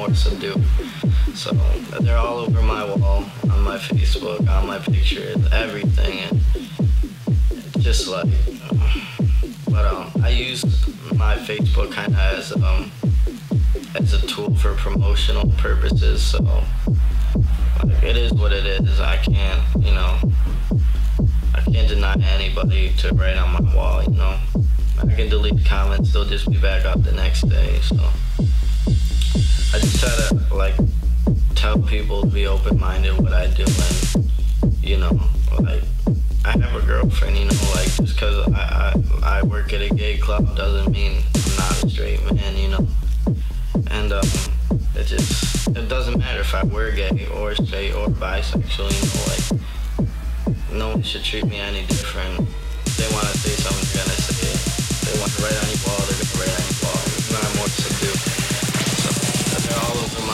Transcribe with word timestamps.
more 0.00 0.14
subdued. 0.14 0.64
So 1.34 1.52
they're 2.00 2.16
all 2.16 2.38
over 2.38 2.62
my 2.62 2.84
wall, 2.84 3.24
on 3.50 3.62
my 3.62 3.76
Facebook, 3.76 4.48
on 4.48 4.66
my 4.66 4.78
pictures, 4.78 5.36
everything, 5.52 6.20
and 6.20 7.82
just 7.82 8.08
like. 8.08 8.26
But 9.68 9.84
um, 9.84 10.10
I 10.22 10.30
use 10.30 10.64
my 11.14 11.36
Facebook 11.36 11.92
kind 11.92 12.14
of 12.14 12.18
as 12.18 12.52
um 12.52 12.90
as 13.94 14.14
a 14.14 14.26
tool 14.26 14.54
for 14.54 14.74
promotional 14.74 15.50
purposes. 15.58 16.22
So 16.22 16.42
like, 17.84 18.02
it 18.02 18.16
is 18.16 18.32
what 18.32 18.52
it 18.52 18.64
is. 18.64 19.00
I 19.00 19.18
can't, 19.18 19.62
you 19.84 19.92
know, 19.92 20.18
I 21.54 21.60
can't 21.60 21.88
deny 21.88 22.14
anybody 22.36 22.94
to 23.00 23.14
write 23.14 23.36
on 23.36 23.62
my 23.62 23.74
wall. 23.74 24.02
You 24.02 24.16
know, 24.16 24.38
I 24.98 25.14
can 25.14 25.28
delete 25.28 25.62
comments; 25.66 26.14
they'll 26.14 26.24
just 26.24 26.50
be 26.50 26.58
back 26.58 26.86
up 26.86 27.02
the 27.02 27.12
next 27.12 27.42
day. 27.42 27.80
So. 27.82 27.98
I 29.72 29.78
just 29.78 30.00
try 30.00 30.10
to 30.10 30.54
like 30.54 30.74
tell 31.54 31.78
people 31.78 32.22
to 32.22 32.26
be 32.26 32.46
open-minded 32.46 33.16
what 33.18 33.32
I 33.32 33.46
do, 33.48 33.64
and 33.64 34.24
you 34.82 34.96
know, 34.98 35.20
like 35.60 35.82
I 36.44 36.58
have 36.58 36.74
a 36.74 36.84
girlfriend. 36.84 37.38
You 37.38 37.44
know, 37.44 37.70
like 37.74 37.86
just 37.94 38.14
because 38.14 38.48
I, 38.52 38.94
I 39.22 39.38
I 39.38 39.42
work 39.42 39.72
at 39.72 39.80
a 39.80 39.88
gay 39.94 40.18
club 40.18 40.56
doesn't 40.56 40.90
mean 40.92 41.22
I'm 41.34 41.56
not 41.56 41.84
a 41.84 41.88
straight 41.88 42.20
man. 42.32 42.56
You 42.56 42.68
know, 42.70 42.86
and 43.92 44.12
um, 44.12 44.26
it 44.96 45.04
just 45.06 45.68
it 45.68 45.88
doesn't 45.88 46.18
matter 46.18 46.40
if 46.40 46.52
I 46.52 46.64
were 46.64 46.90
gay 46.90 47.28
or 47.36 47.54
straight 47.54 47.92
or 47.92 48.08
bisexual. 48.08 48.90
You 48.90 49.02
know, 49.06 49.24
like 49.30 49.44
no 50.72 50.88
one 50.88 51.02
should 51.02 51.22
treat 51.22 51.44
me 51.46 51.60
any 51.60 51.86
different. 51.86 52.48
If 52.86 52.96
they 52.96 53.08
want 53.14 53.26
to 53.26 53.38
say 53.38 53.54
something, 53.54 53.86
they're 53.94 54.04
gonna 54.04 54.18
say 54.18 54.50
it. 54.50 54.56
If 54.56 55.00
they 55.06 55.20
want 55.20 55.30
to 55.30 55.42
write 55.42 55.58
on 55.62 55.68
your 55.70 55.78
wall, 55.86 56.02
they're 56.10 56.18
gonna 56.18 56.38
write 56.42 56.58
on 56.58 56.64
your 56.66 56.69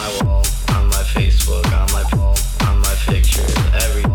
my 0.06 0.24
wall, 0.24 0.44
on 0.70 0.86
my 0.88 1.02
Facebook, 1.14 1.66
on 1.66 1.90
my 1.92 2.04
wall, 2.16 2.36
on 2.68 2.78
my 2.80 2.94
pictures, 3.06 3.54
every 3.74 4.05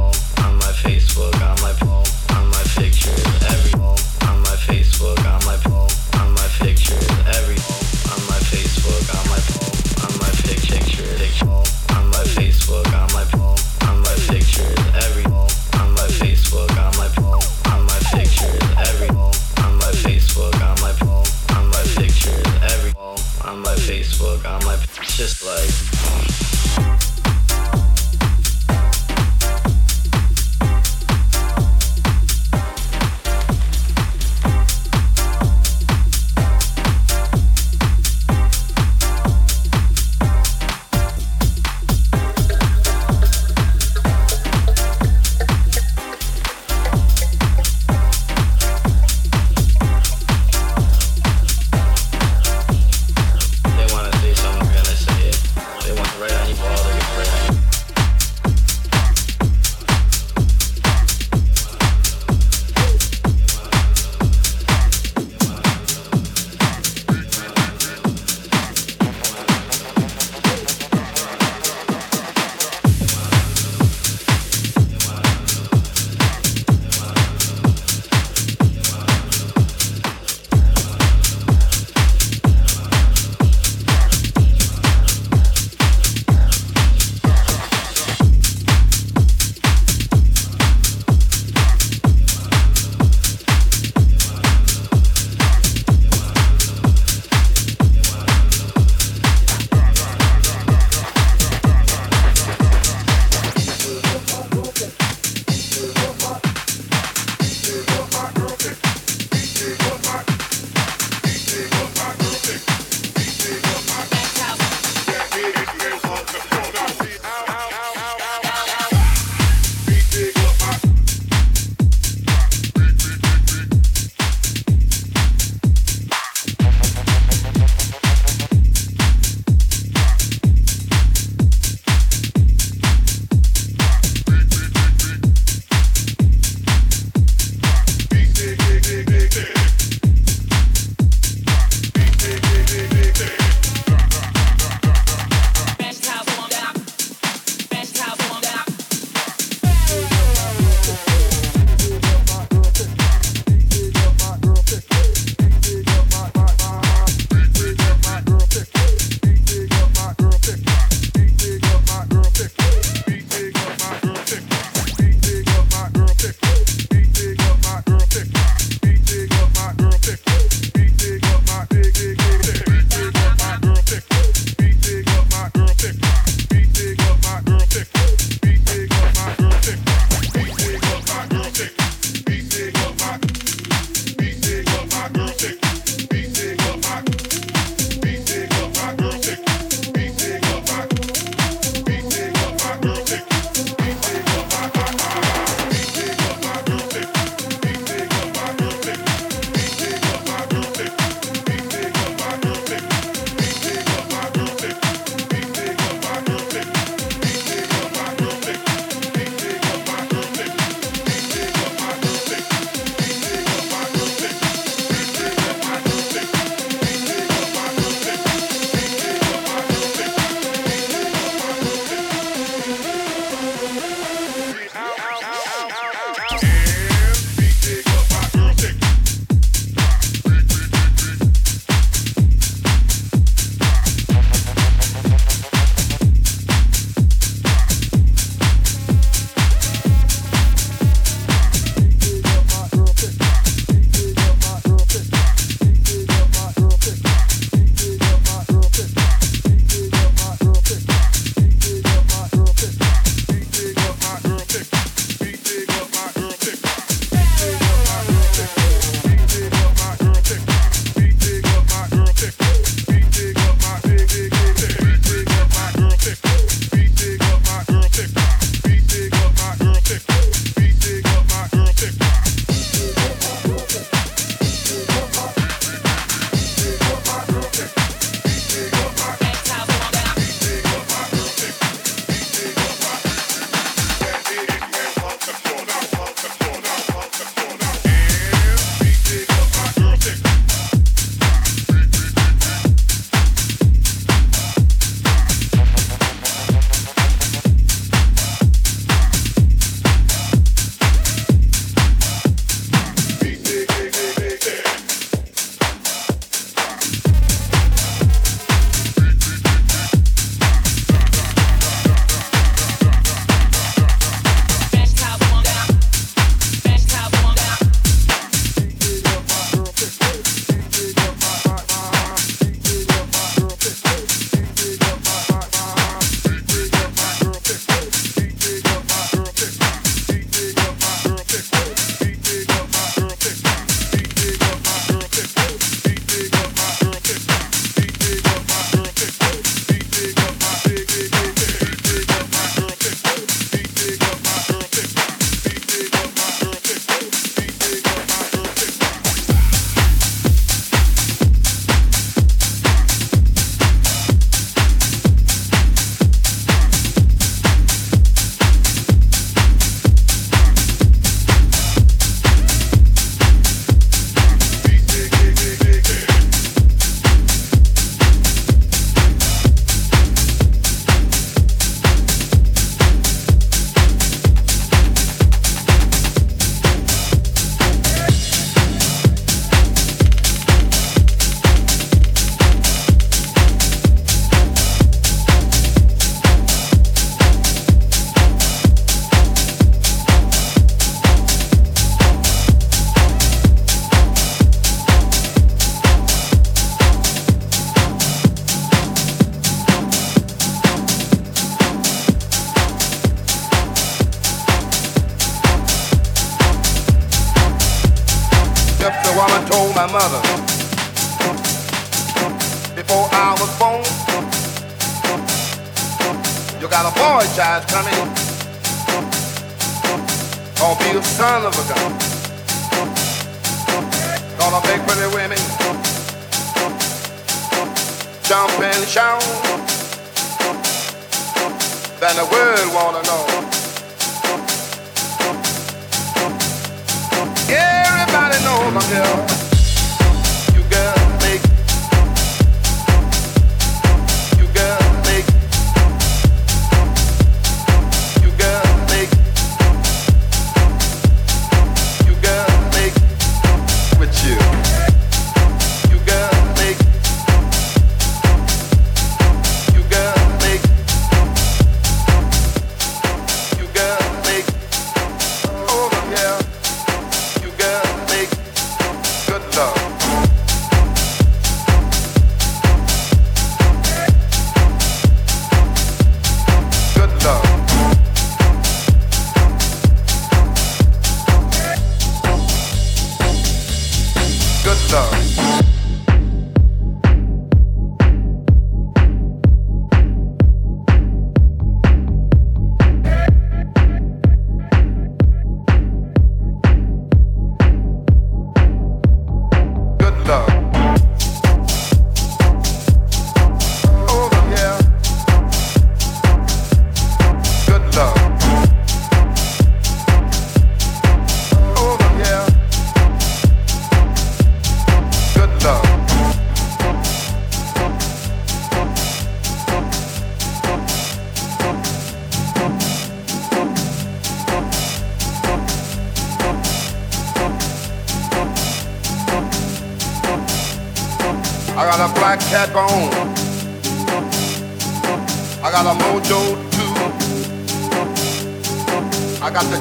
just 25.22 25.44
like. 25.44 25.91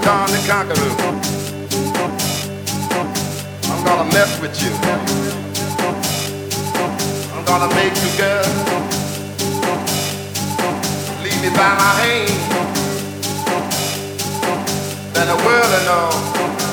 as 0.00 0.04
Don 0.04 0.30
the 0.30 0.38
Conqueror. 0.48 0.92
I'm 3.64 3.84
gonna 3.84 4.12
mess 4.12 4.40
with 4.40 4.62
you. 4.62 4.70
I'm 7.34 7.44
gonna 7.44 7.74
make 7.74 7.94
you 8.02 8.18
girl. 8.18 8.44
Leave 11.22 11.42
me 11.42 11.50
by 11.50 11.74
my 11.82 11.92
hand. 12.02 12.30
Then 15.14 15.26
the 15.28 15.36
world'll 15.44 15.84
know. 15.84 16.69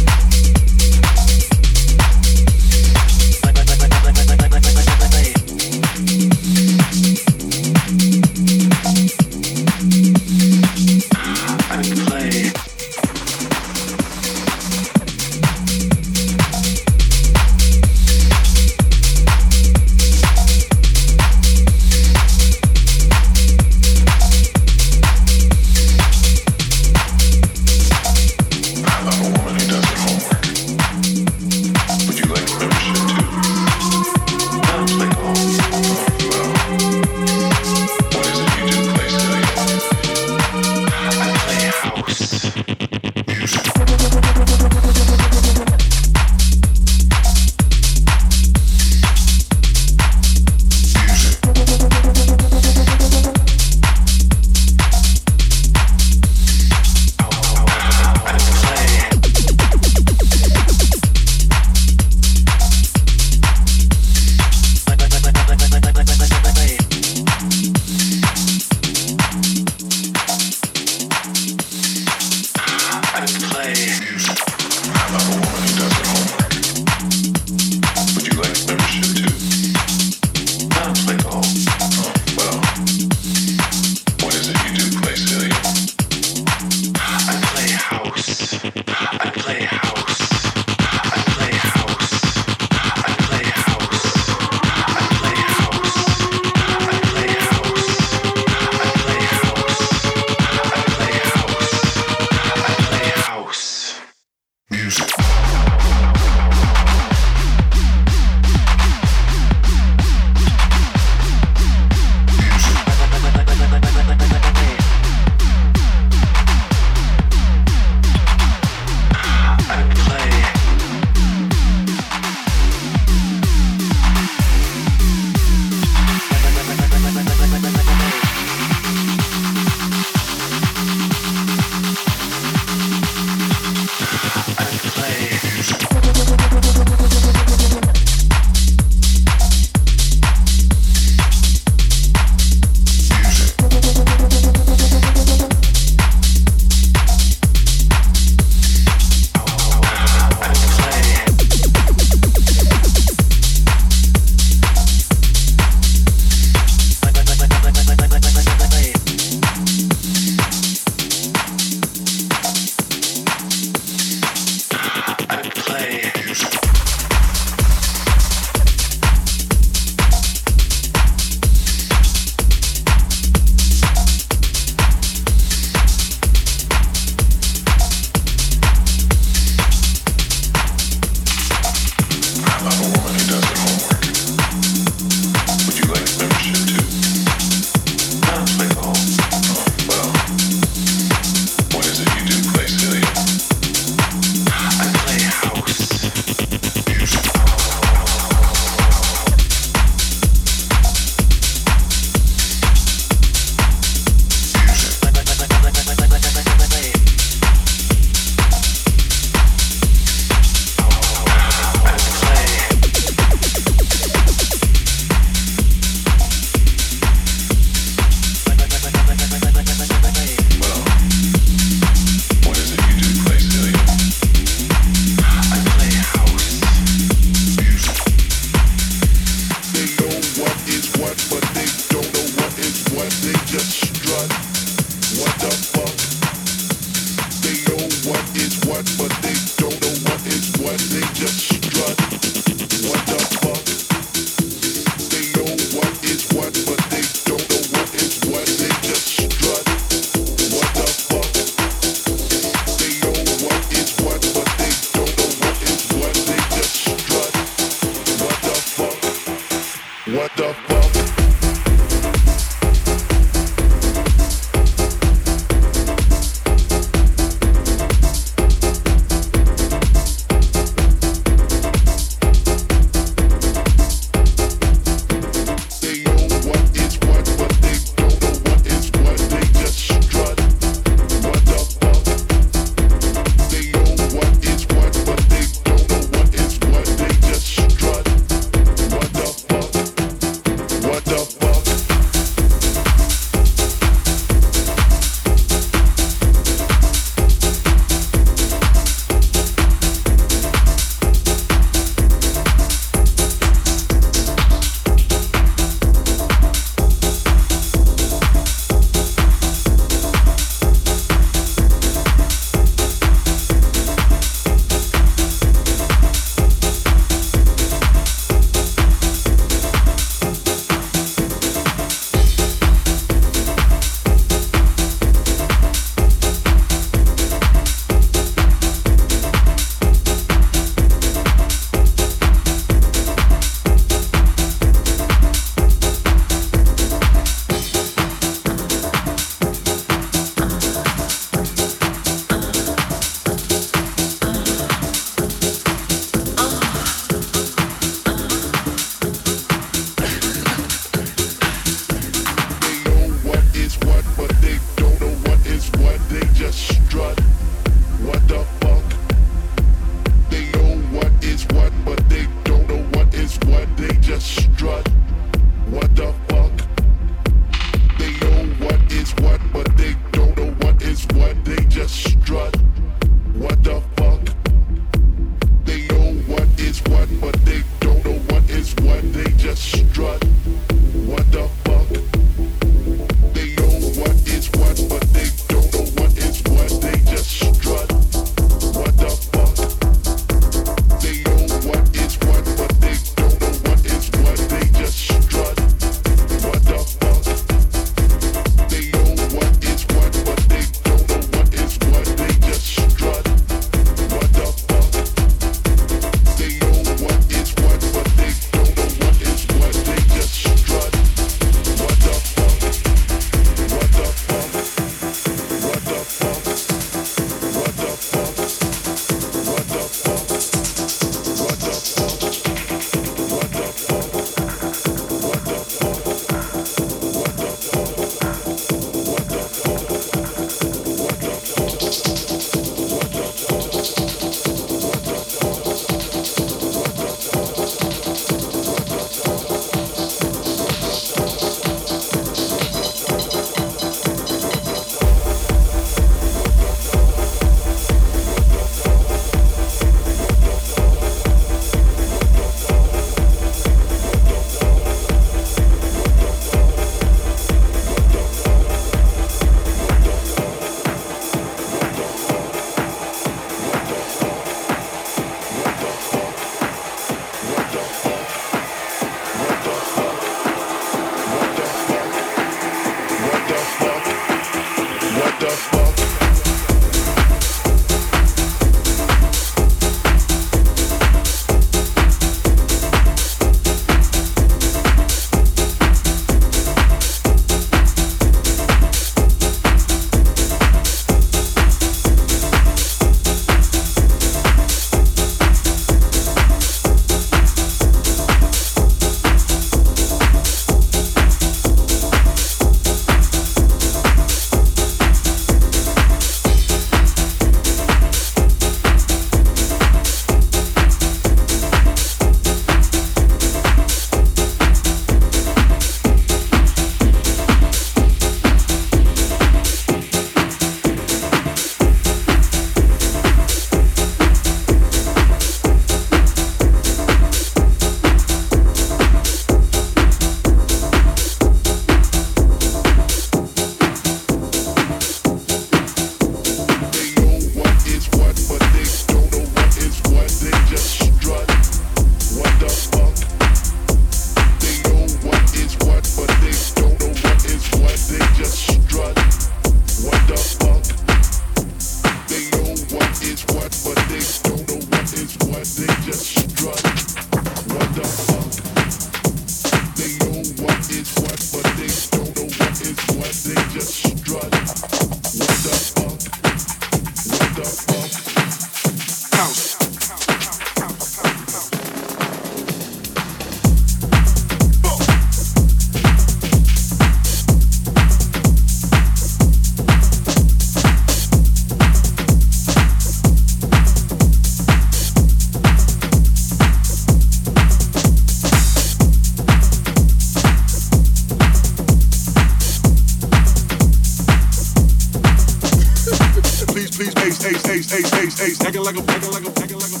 Ace, 598.44 598.60
acting 598.60 598.82
like 598.82 598.96
a, 598.96 599.00
acting 599.10 599.32
like 599.32 599.44
a, 599.44 599.60
acting 599.60 599.78
like 599.78 599.92
a, 599.92 600.00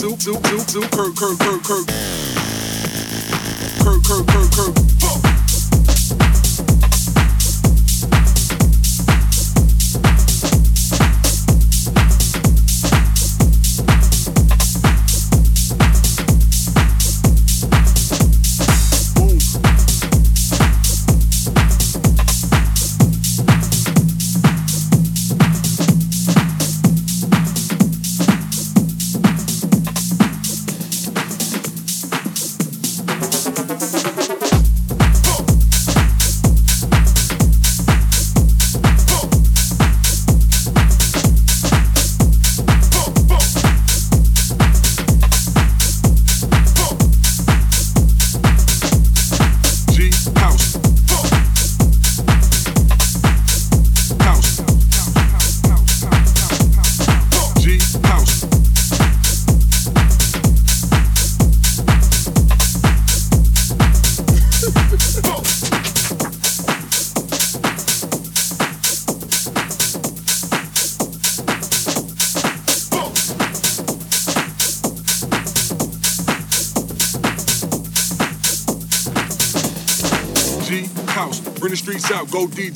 two, 0.00 0.16
two, 0.16 0.36
two, 0.42 0.60
two, 0.64 0.80
Kirk, 0.94 1.16
Kirk, 1.16 1.38
Kirk, 1.38 1.62
Kirk, 1.64 2.27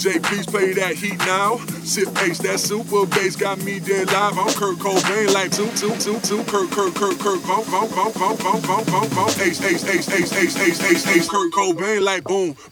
DJ, 0.02 0.20
please 0.20 0.46
play 0.46 0.72
that 0.72 0.96
heat 0.96 1.18
now. 1.18 1.58
Sip 1.84 2.08
ace, 2.22 2.38
that 2.38 2.58
super 2.58 3.06
bass 3.06 3.36
got 3.36 3.62
me 3.62 3.78
dead 3.78 4.08
live. 4.08 4.36
I'm 4.36 4.52
Kurt 4.54 4.78
Cobain, 4.78 5.32
like 5.32 5.52
two, 5.52 5.68
two, 5.76 5.94
two, 5.98 6.18
two, 6.20 6.42
Kurt, 6.44 6.70
Kurt, 6.72 6.94
Kurt, 6.94 7.18
Kurt, 7.20 7.40
vom, 7.40 7.62
vom, 7.64 7.88
vom, 7.88 8.10
vom, 8.12 8.36
vom, 8.36 8.60
vom, 8.60 8.84
vom, 8.84 9.08
vom, 9.10 9.28
ace, 9.28 9.62
ace, 9.62 9.84
ace, 9.84 10.08
ace, 10.08 10.32
ace, 10.32 10.56
ace, 10.58 10.80
ace, 10.82 11.06
ace, 11.06 11.28
Kurt 11.28 11.52
Cobain, 11.52 12.02
like 12.02 12.24
boom. 12.24 12.56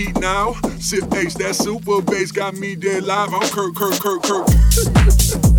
Heat 0.00 0.18
now. 0.20 0.54
Sip 0.78 1.12
ace, 1.14 1.34
that 1.34 1.54
super 1.54 2.00
bass 2.02 2.32
got 2.32 2.54
me 2.54 2.74
dead 2.74 3.04
live. 3.04 3.32
I'm 3.34 3.48
Kurt, 3.50 3.74
Kurt, 3.76 4.00
Kurt, 4.00 4.22
Kurt. 4.22 5.49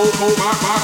oh, 0.00 0.10
oh, 0.20 0.36
my, 0.38 0.52
my. 0.62 0.77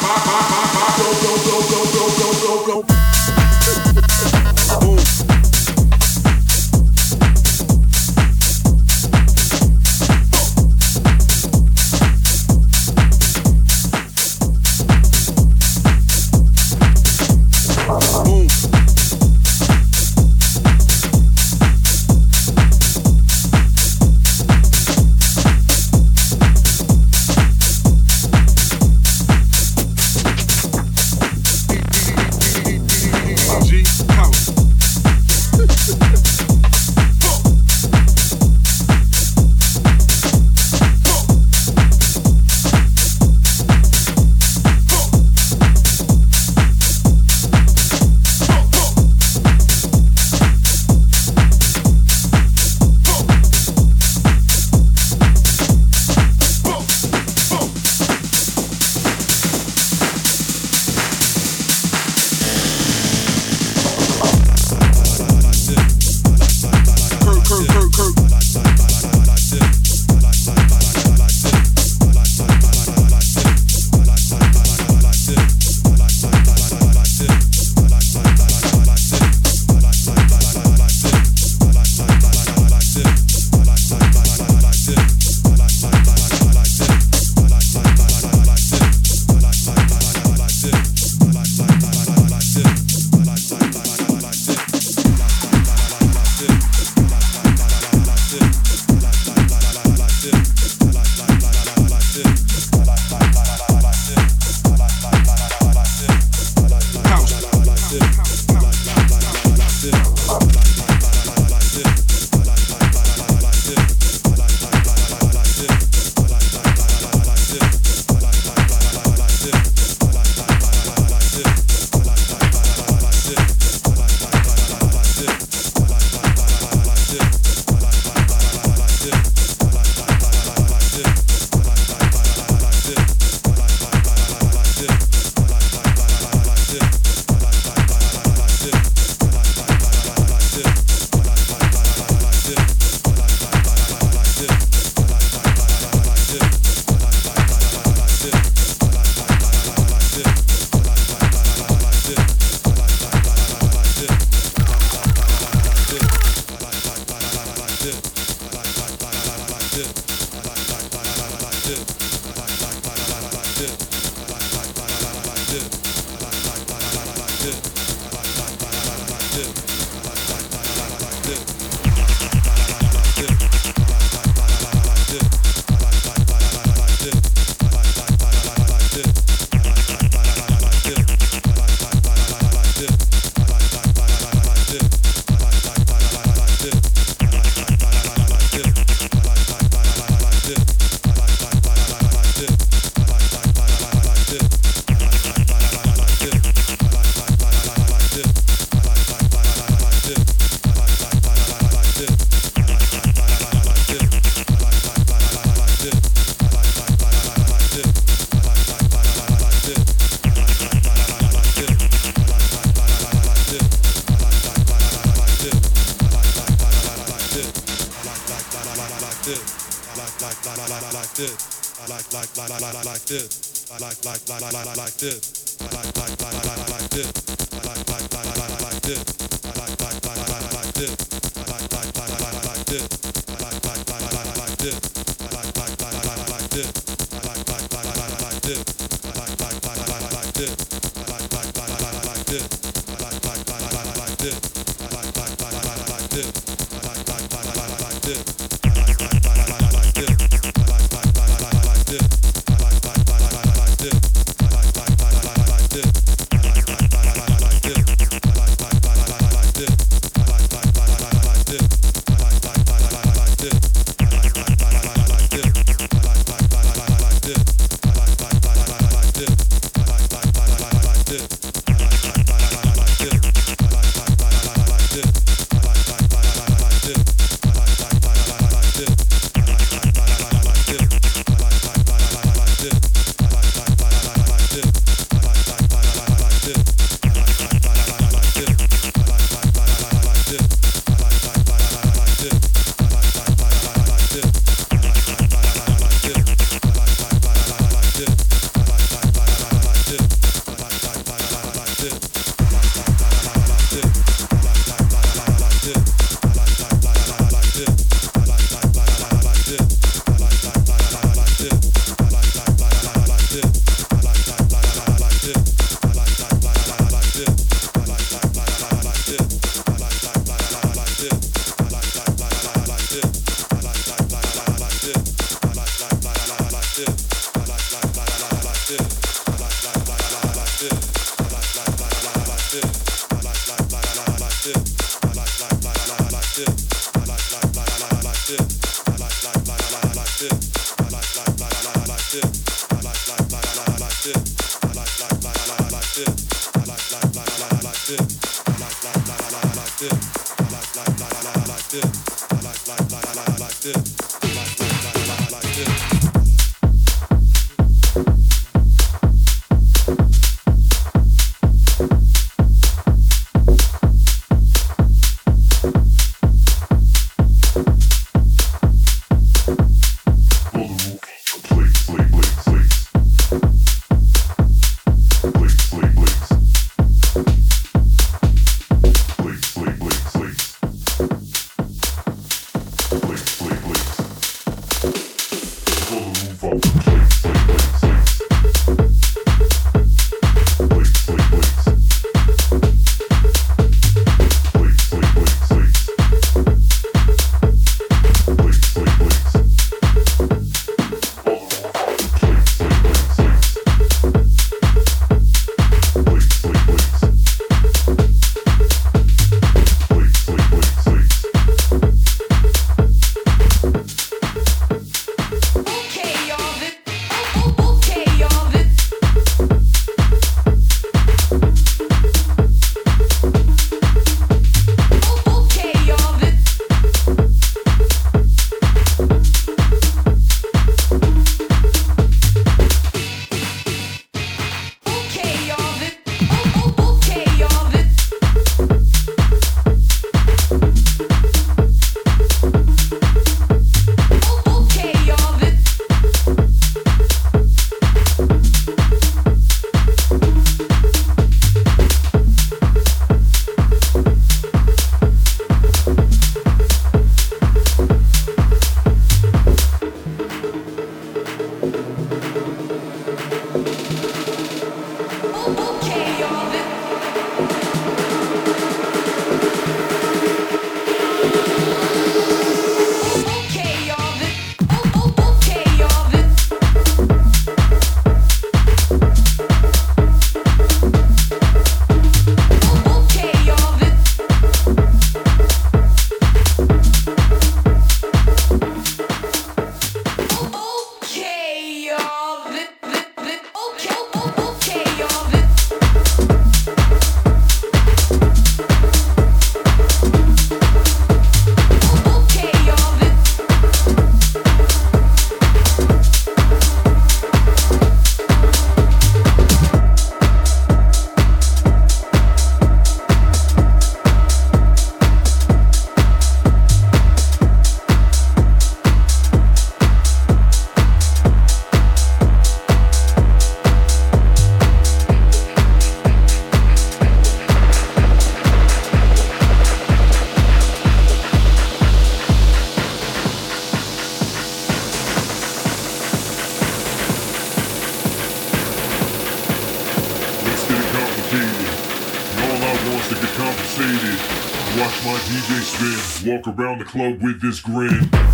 Walk 546.47 546.59
around 546.59 546.79
the 546.79 546.85
club 546.85 547.23
with 547.23 547.41
this 547.41 547.61
grin. 547.61 548.34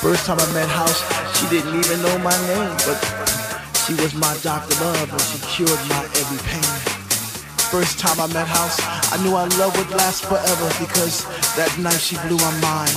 First 0.00 0.26
time 0.26 0.38
I 0.38 0.46
met 0.52 0.68
House, 0.68 1.02
she 1.34 1.48
didn't 1.50 1.74
even 1.74 2.00
know 2.02 2.18
my 2.18 2.30
name, 2.46 2.70
but 2.86 3.02
she 3.82 3.94
was 3.94 4.14
my 4.14 4.30
doctor 4.42 4.72
love, 4.84 5.10
and 5.10 5.20
she 5.20 5.38
cured 5.50 5.80
my 5.90 6.04
every 6.14 6.38
pain. 6.46 6.62
First 7.74 7.98
time 7.98 8.20
I 8.20 8.28
met 8.32 8.46
House, 8.46 8.78
I 9.12 9.20
knew 9.24 9.34
our 9.34 9.48
love 9.58 9.76
would 9.76 9.90
last 9.90 10.24
forever 10.24 10.68
because 10.78 11.26
that 11.56 11.74
night 11.80 11.98
she 11.98 12.14
blew 12.28 12.38
my 12.38 12.54
mind. 12.62 12.94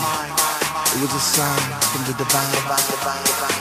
It 0.94 1.02
was 1.02 1.14
a 1.14 1.20
sign 1.20 1.82
from 1.90 2.06
the 2.06 2.14
divine. 2.14 3.61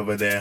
Over 0.00 0.16
there. 0.16 0.40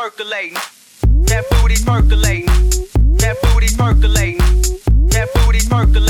percolating. 0.00 0.56
That 1.28 1.44
booty 1.50 1.76
percolating. 1.84 2.46
That 3.18 3.36
booty 3.42 3.68
percolating. 3.76 4.38
That 5.10 5.28
booty 5.34 5.60
percolating. 5.68 6.09